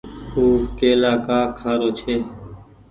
[0.35, 0.43] او
[0.77, 2.15] ڪيلآ ڪآ کآ رو ڇي۔